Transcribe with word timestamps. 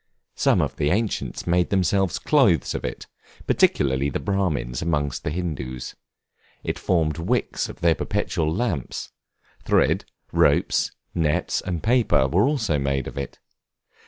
Some 0.33 0.61
of 0.61 0.77
the 0.77 0.89
ancients 0.89 1.45
made 1.45 1.69
themselves 1.69 2.17
clothes 2.17 2.73
of 2.73 2.83
it, 2.83 3.05
particularly 3.45 4.09
the 4.09 4.19
Brahmins 4.19 4.81
among 4.81 5.09
the 5.21 5.29
Hindoos; 5.29 5.93
it 6.63 6.79
formed 6.79 7.19
wicks 7.19 7.67
for 7.67 7.73
their 7.73 7.93
perpetual 7.93 8.51
lamps; 8.51 9.11
thread, 9.63 10.05
ropes, 10.31 10.91
nets, 11.13 11.61
and 11.61 11.83
paper 11.83 12.27
were 12.27 12.45
also 12.47 12.79
made 12.79 13.05
of 13.05 13.15
it. 13.15 13.37